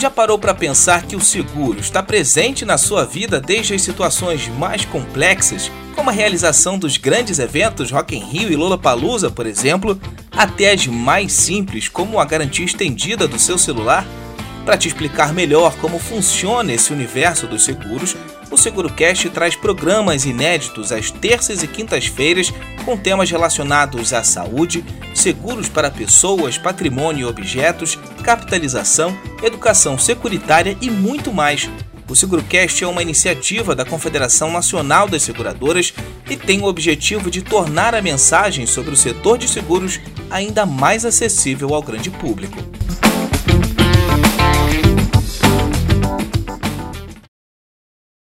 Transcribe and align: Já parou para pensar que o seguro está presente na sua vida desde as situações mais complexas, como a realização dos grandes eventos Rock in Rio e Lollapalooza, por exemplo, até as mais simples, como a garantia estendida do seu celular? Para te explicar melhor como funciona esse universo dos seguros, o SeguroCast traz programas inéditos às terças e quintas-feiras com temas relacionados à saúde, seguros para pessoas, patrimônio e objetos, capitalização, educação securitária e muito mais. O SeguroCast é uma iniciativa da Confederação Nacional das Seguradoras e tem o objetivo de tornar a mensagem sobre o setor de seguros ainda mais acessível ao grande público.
Já 0.00 0.08
parou 0.08 0.38
para 0.38 0.54
pensar 0.54 1.02
que 1.02 1.14
o 1.14 1.20
seguro 1.20 1.78
está 1.78 2.02
presente 2.02 2.64
na 2.64 2.78
sua 2.78 3.04
vida 3.04 3.38
desde 3.38 3.74
as 3.74 3.82
situações 3.82 4.48
mais 4.48 4.82
complexas, 4.82 5.70
como 5.94 6.08
a 6.08 6.12
realização 6.12 6.78
dos 6.78 6.96
grandes 6.96 7.38
eventos 7.38 7.90
Rock 7.90 8.16
in 8.16 8.24
Rio 8.24 8.50
e 8.50 8.56
Lollapalooza, 8.56 9.30
por 9.30 9.44
exemplo, 9.44 10.00
até 10.32 10.72
as 10.72 10.86
mais 10.86 11.34
simples, 11.34 11.86
como 11.86 12.18
a 12.18 12.24
garantia 12.24 12.64
estendida 12.64 13.28
do 13.28 13.38
seu 13.38 13.58
celular? 13.58 14.06
Para 14.64 14.78
te 14.78 14.88
explicar 14.88 15.34
melhor 15.34 15.76
como 15.76 15.98
funciona 15.98 16.72
esse 16.72 16.94
universo 16.94 17.46
dos 17.46 17.62
seguros, 17.62 18.16
o 18.50 18.56
SeguroCast 18.56 19.30
traz 19.30 19.54
programas 19.54 20.24
inéditos 20.24 20.90
às 20.92 21.10
terças 21.10 21.62
e 21.62 21.68
quintas-feiras 21.68 22.52
com 22.84 22.96
temas 22.96 23.30
relacionados 23.30 24.12
à 24.12 24.22
saúde, 24.22 24.84
seguros 25.14 25.68
para 25.68 25.90
pessoas, 25.90 26.58
patrimônio 26.58 27.22
e 27.22 27.24
objetos, 27.24 27.98
capitalização, 28.22 29.16
educação 29.42 29.98
securitária 29.98 30.76
e 30.80 30.90
muito 30.90 31.32
mais. 31.32 31.70
O 32.08 32.16
SeguroCast 32.16 32.82
é 32.82 32.88
uma 32.88 33.02
iniciativa 33.02 33.72
da 33.72 33.84
Confederação 33.84 34.50
Nacional 34.50 35.06
das 35.06 35.22
Seguradoras 35.22 35.94
e 36.28 36.36
tem 36.36 36.60
o 36.60 36.64
objetivo 36.64 37.30
de 37.30 37.40
tornar 37.40 37.94
a 37.94 38.02
mensagem 38.02 38.66
sobre 38.66 38.92
o 38.92 38.96
setor 38.96 39.38
de 39.38 39.48
seguros 39.48 40.00
ainda 40.28 40.66
mais 40.66 41.04
acessível 41.04 41.72
ao 41.72 41.82
grande 41.82 42.10
público. 42.10 42.58